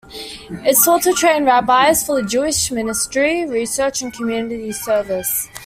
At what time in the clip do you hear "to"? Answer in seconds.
1.03-1.11